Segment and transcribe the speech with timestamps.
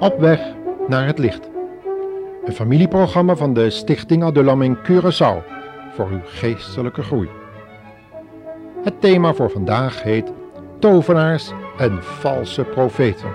[0.00, 0.40] Op weg
[0.88, 1.50] naar het licht.
[2.44, 5.44] Een familieprogramma van de Stichting Adulam in Curaçao
[5.94, 7.28] voor uw geestelijke groei.
[8.82, 10.32] Het thema voor vandaag heet
[10.78, 13.28] Tovenaars en valse profeten.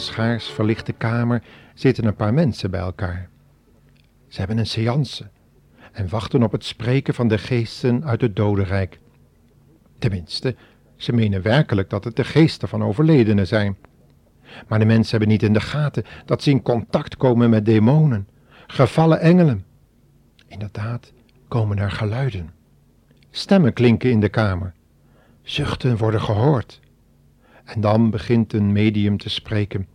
[0.00, 1.42] Een schaars verlichte kamer
[1.74, 3.28] zitten een paar mensen bij elkaar.
[4.28, 5.28] Ze hebben een seance
[5.92, 8.98] en wachten op het spreken van de geesten uit het dodenrijk.
[9.98, 10.56] Tenminste,
[10.96, 13.76] ze menen werkelijk dat het de geesten van overledenen zijn.
[14.68, 18.28] Maar de mensen hebben niet in de gaten dat ze in contact komen met demonen,
[18.66, 19.64] gevallen engelen.
[20.48, 21.12] Inderdaad
[21.48, 22.50] komen er geluiden.
[23.30, 24.72] Stemmen klinken in de kamer.
[25.42, 26.80] Zuchten worden gehoord.
[27.64, 29.86] En dan begint een medium te spreken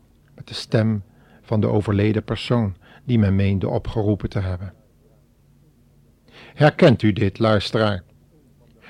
[0.47, 1.03] de stem
[1.41, 4.73] van de overleden persoon die men meende opgeroepen te hebben.
[6.53, 8.03] Herkent u dit, luisteraar?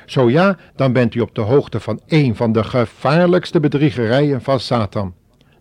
[0.06, 4.60] Zo ja, dan bent u op de hoogte van een van de gevaarlijkste bedriegerijen van
[4.60, 5.16] Satan,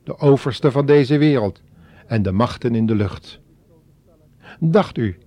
[0.04, 1.60] de overste van deze wereld
[2.06, 3.40] en de machten in de lucht.
[4.60, 5.18] Dacht u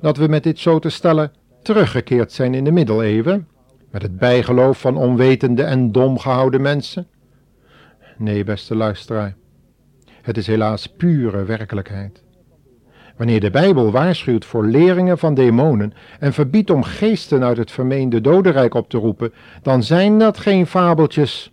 [0.00, 1.32] dat we met dit zo te stellen
[1.62, 3.48] teruggekeerd zijn in de middeleeuwen,
[3.90, 7.06] met het bijgeloof van onwetende en dom gehouden mensen?
[8.16, 9.36] Nee, beste luisteraar,
[10.30, 12.22] het is helaas pure werkelijkheid.
[13.16, 18.20] Wanneer de Bijbel waarschuwt voor leringen van demonen en verbiedt om geesten uit het vermeende
[18.20, 19.32] dodenrijk op te roepen,
[19.62, 21.52] dan zijn dat geen fabeltjes.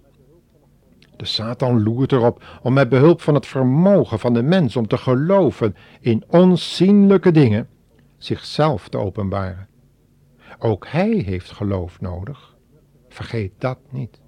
[1.15, 4.97] De Satan loert erop om met behulp van het vermogen van de mens om te
[4.97, 7.67] geloven in onzienlijke dingen
[8.17, 9.67] zichzelf te openbaren.
[10.59, 12.55] Ook hij heeft geloof nodig.
[13.09, 14.21] Vergeet dat niet.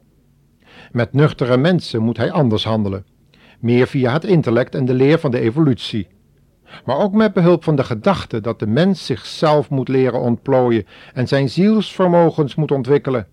[0.92, 3.06] Met nuchtere mensen moet hij anders handelen,
[3.60, 6.08] meer via het intellect en de leer van de evolutie.
[6.86, 11.28] Maar ook met behulp van de gedachte dat de mens zichzelf moet leren ontplooien en
[11.28, 13.28] zijn zielsvermogens moet ontwikkelen.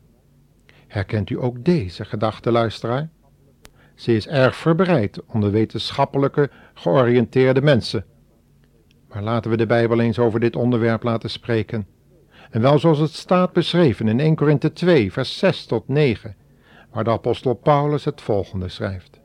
[0.86, 3.08] Herkent u ook deze gedachte, luisteraar?
[3.94, 8.04] Ze is erg verbreid onder wetenschappelijke georiënteerde mensen.
[9.08, 11.86] Maar laten we de Bijbel eens over dit onderwerp laten spreken.
[12.50, 16.36] En wel zoals het staat beschreven in 1 Korinthe 2, vers 6 tot 9,
[16.90, 19.20] waar de apostel Paulus het volgende schrijft.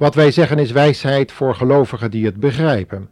[0.00, 3.08] Wat wij zeggen is wijsheid voor gelovigen die het begrijpen.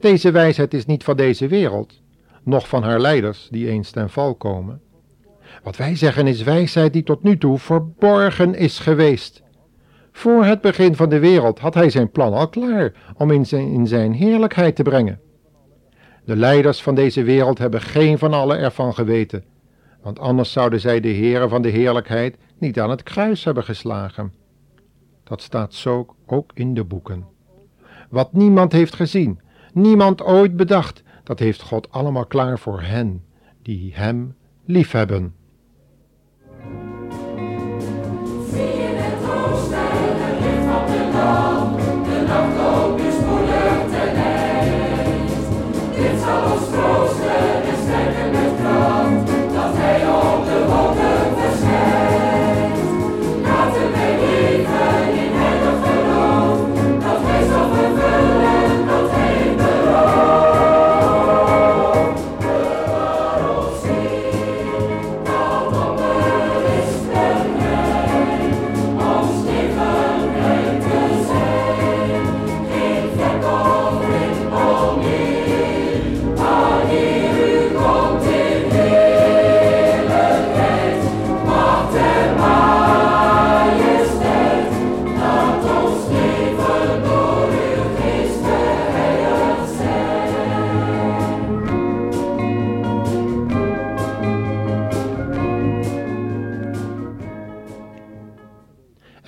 [0.00, 2.00] Deze wijsheid is niet van deze wereld,
[2.42, 4.80] noch van haar leiders die eens ten val komen.
[5.62, 9.42] Wat wij zeggen is wijsheid die tot nu toe verborgen is geweest.
[10.12, 13.68] Voor het begin van de wereld had hij zijn plan al klaar om in zijn,
[13.68, 15.20] in zijn heerlijkheid te brengen.
[16.24, 19.44] De leiders van deze wereld hebben geen van allen ervan geweten,
[20.02, 24.43] want anders zouden zij de heren van de heerlijkheid niet aan het kruis hebben geslagen.
[25.24, 27.24] Dat staat zo ook in de boeken.
[28.10, 29.40] Wat niemand heeft gezien,
[29.72, 33.24] niemand ooit bedacht, dat heeft God allemaal klaar voor hen
[33.62, 35.34] die Hem liefhebben.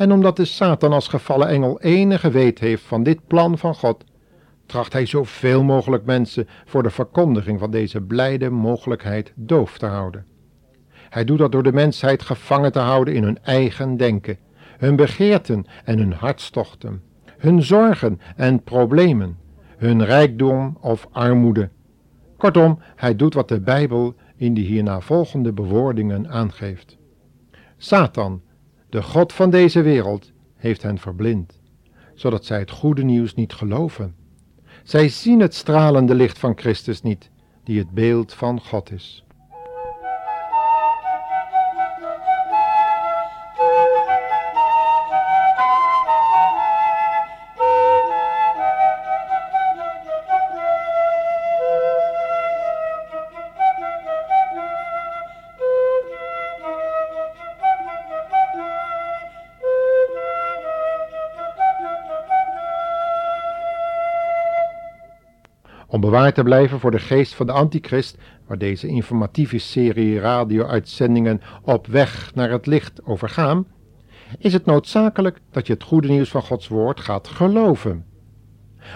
[0.07, 4.05] En omdat de Satan als gevallen engel enige weet heeft van dit plan van God,
[4.67, 10.25] tracht hij zoveel mogelijk mensen voor de verkondiging van deze blijde mogelijkheid doof te houden.
[11.09, 14.39] Hij doet dat door de mensheid gevangen te houden in hun eigen denken,
[14.79, 17.03] hun begeerten en hun hartstochten,
[17.39, 19.39] hun zorgen en problemen,
[19.77, 21.71] hun rijkdom of armoede.
[22.37, 26.97] Kortom, hij doet wat de Bijbel in de hierna volgende bewoordingen aangeeft.
[27.77, 28.41] Satan,
[28.97, 31.61] de God van deze wereld, heeft hen verblind,
[32.15, 34.15] zodat zij het goede nieuws niet geloven.
[34.83, 37.31] Zij zien het stralende licht van Christus niet,
[37.65, 39.25] die het beeld van God is.
[65.87, 71.41] Om bewaard te blijven voor de geest van de antichrist, waar deze informatieve serie radio-uitzendingen
[71.63, 73.67] op weg naar het licht over gaan,
[74.39, 78.05] is het noodzakelijk dat je het goede nieuws van Gods woord gaat geloven.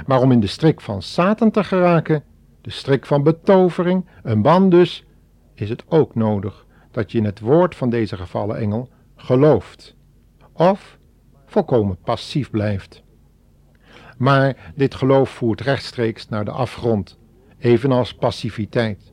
[0.07, 2.25] Maar om in de strik van Satan te geraken,
[2.61, 5.05] de strik van betovering, een band dus,
[5.55, 9.95] is het ook nodig dat je in het woord van deze gevallen engel gelooft.
[10.53, 10.99] Of
[11.47, 13.03] volkomen passief blijft.
[14.21, 17.19] Maar dit geloof voert rechtstreeks naar de afgrond,
[17.59, 19.13] evenals passiviteit.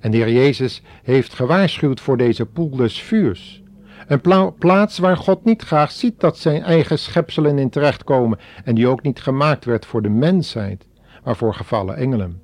[0.00, 3.62] En de Heer Jezus heeft gewaarschuwd voor deze poel des vuurs.
[4.06, 8.88] Een plaats waar God niet graag ziet dat zijn eigen schepselen in terechtkomen en die
[8.88, 10.86] ook niet gemaakt werd voor de mensheid,
[11.24, 12.40] maar voor gevallen engelen.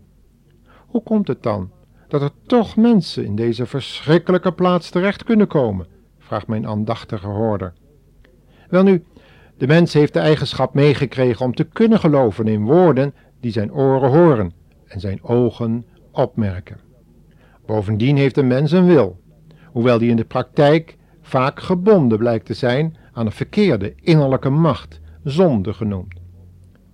[0.87, 1.71] Hoe komt het dan
[2.09, 5.87] dat er toch mensen in deze verschrikkelijke plaats terecht kunnen komen?
[6.19, 7.73] vraagt mijn aandachtige hoorder.
[8.69, 9.05] Welnu,
[9.63, 14.11] de mens heeft de eigenschap meegekregen om te kunnen geloven in woorden die zijn oren
[14.11, 14.53] horen
[14.87, 16.81] en zijn ogen opmerken.
[17.67, 19.21] Bovendien heeft een mens een wil,
[19.67, 25.01] hoewel die in de praktijk vaak gebonden blijkt te zijn aan een verkeerde innerlijke macht,
[25.25, 26.15] zonde genoemd.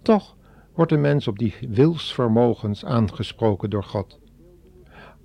[0.02, 0.36] Toch
[0.74, 4.18] wordt de mens op die wilsvermogens aangesproken door God.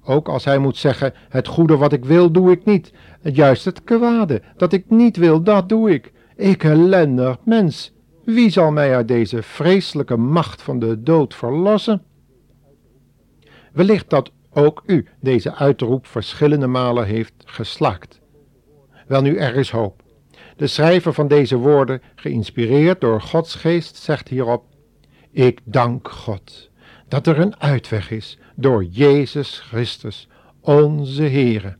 [0.03, 2.93] Ook als hij moet zeggen: Het goede wat ik wil, doe ik niet.
[3.21, 6.11] Het juist het kwade dat ik niet wil, dat doe ik.
[6.35, 7.93] Ik ellendig mens,
[8.23, 12.03] wie zal mij uit deze vreselijke macht van de dood verlossen?
[13.71, 18.21] Wellicht dat ook u deze uitroep verschillende malen heeft geslaakt.
[19.07, 20.01] Welnu, er is hoop.
[20.57, 24.65] De schrijver van deze woorden, geïnspireerd door Gods geest, zegt hierop:
[25.31, 26.69] Ik dank God
[27.07, 30.27] dat er een uitweg is door Jezus Christus,
[30.61, 31.77] onze Heere.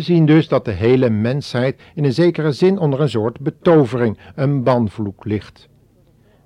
[0.00, 4.18] We zien dus dat de hele mensheid in een zekere zin onder een soort betovering,
[4.34, 5.68] een banvloek ligt.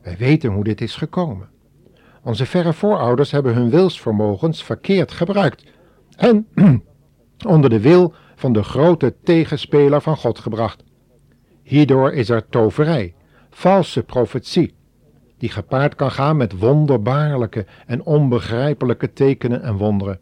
[0.02, 1.49] Wij weten hoe dit is gekomen.
[2.23, 5.64] Onze verre voorouders hebben hun wilsvermogens verkeerd gebruikt
[6.16, 6.46] en
[7.54, 10.84] onder de wil van de grote tegenspeler van God gebracht.
[11.62, 13.14] Hierdoor is er toverij,
[13.50, 14.75] valse profetie,
[15.38, 20.20] die gepaard kan gaan met wonderbaarlijke en onbegrijpelijke tekenen en wonderen.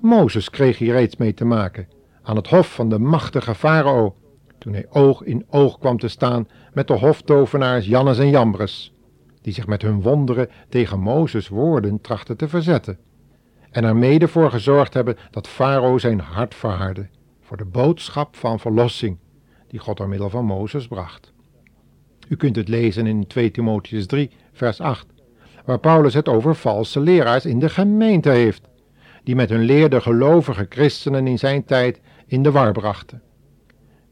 [0.00, 1.96] Mozes kreeg hier reeds mee te maken
[2.28, 4.16] aan het hof van de machtige farao,
[4.58, 8.94] toen hij oog in oog kwam te staan met de hoftovenaars Jannes en Jambres,
[9.42, 12.98] die zich met hun wonderen tegen Mozes woorden trachten te verzetten,
[13.70, 17.08] en er mede voor gezorgd hebben dat farao zijn hart verhardde
[17.40, 19.18] voor de boodschap van verlossing,
[19.68, 21.32] die God door middel van Mozes bracht.
[22.28, 25.06] U kunt het lezen in 2 Timotheus 3, vers 8,
[25.64, 28.68] waar Paulus het over valse leraars in de gemeente heeft,
[29.28, 33.22] die met hun leer de gelovige christenen in zijn tijd in de war brachten.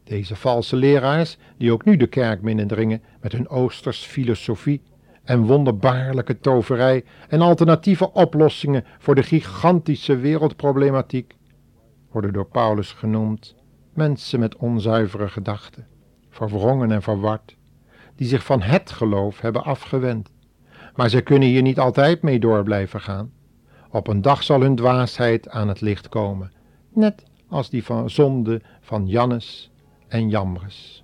[0.03, 4.81] Deze valse leraars, die ook nu de kerk binnendringen met hun oosters filosofie
[5.23, 11.35] en wonderbaarlijke toverij en alternatieve oplossingen voor de gigantische wereldproblematiek,
[12.11, 13.55] worden door Paulus genoemd
[13.93, 15.87] mensen met onzuivere gedachten,
[16.29, 17.55] verwrongen en verward,
[18.15, 20.29] die zich van het geloof hebben afgewend.
[20.95, 23.31] Maar zij kunnen hier niet altijd mee door blijven gaan.
[23.89, 26.51] Op een dag zal hun dwaasheid aan het licht komen,
[26.93, 29.69] net als die van zonde van Jannes
[30.07, 31.03] en Jambres.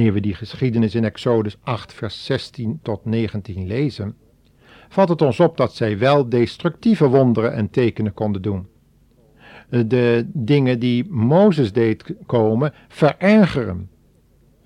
[0.00, 4.16] Wanneer we die geschiedenis in Exodus 8, vers 16 tot 19 lezen,
[4.88, 8.68] valt het ons op dat zij wel destructieve wonderen en tekenen konden doen.
[9.68, 13.90] De dingen die Mozes deed komen, verergeren,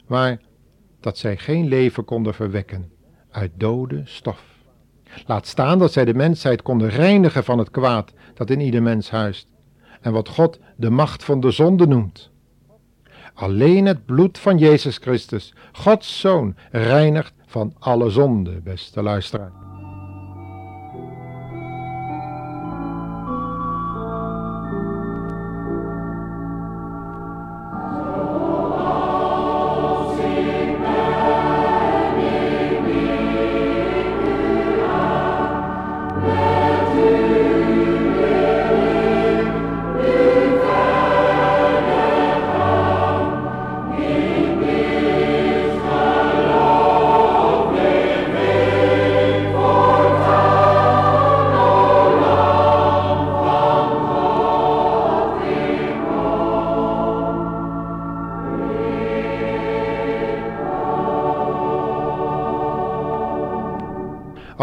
[0.07, 0.41] maar
[1.01, 2.91] dat zij geen leven konden verwekken
[3.31, 4.45] uit dode stof.
[5.27, 9.11] Laat staan dat zij de mensheid konden reinigen van het kwaad dat in ieder mens
[9.11, 9.49] huist,
[10.01, 12.33] en wat God de macht van de zonde noemt.
[13.35, 19.74] Alleen het bloed van Jezus Christus, Gods Zoon, reinigt van alle zonde, beste luisteraar.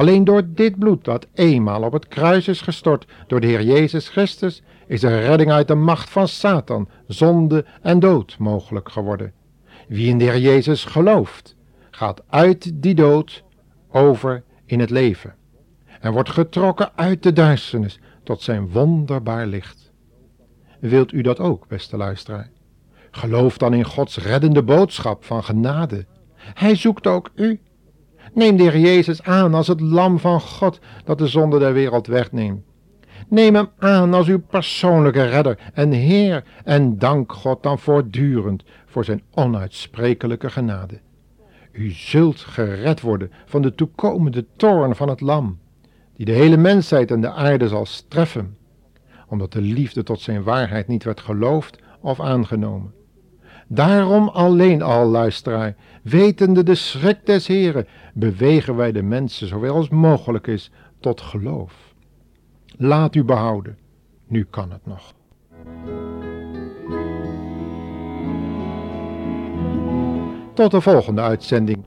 [0.02, 4.10] Alleen door dit bloed dat eenmaal op het kruis is gestort door de Heer Jezus
[4.10, 9.34] Christus, is er redding uit de macht van Satan, zonde en dood mogelijk geworden.
[9.88, 11.56] Wie in de Heer Jezus gelooft,
[11.92, 13.44] gaat uit die dood
[13.92, 15.36] over in het leven
[16.00, 19.92] en wordt getrokken uit de duisternis tot zijn wonderbaar licht.
[20.80, 22.50] Wilt u dat ook, beste luisteraar?
[23.12, 26.06] Geloof dan in Gods reddende boodschap van genade.
[26.36, 27.60] Hij zoekt ook u
[28.34, 32.08] Neem de Heer Jezus aan als het lam van God dat de zonde der wereld
[32.08, 32.62] wegneemt.
[33.28, 39.06] Neem hem aan als uw persoonlijke redder en Heer en dank God dan voortdurend voor
[39.06, 41.00] zijn onuitsprekelijke genade.
[41.72, 45.60] U zult gered worden van de toekomende toorn van het lam,
[46.16, 48.58] die de hele mensheid en de aarde zal streffen,
[49.28, 52.94] omdat de liefde tot zijn waarheid niet werd geloofd of aangenomen.
[53.74, 59.90] Daarom alleen al, luisteraar, wetende de schrik des Heren, bewegen wij de mensen zowel als
[59.90, 61.94] mogelijk is tot geloof.
[62.78, 63.78] Laat u behouden,
[64.28, 65.14] nu kan het nog.
[70.54, 71.86] Tot de volgende uitzending.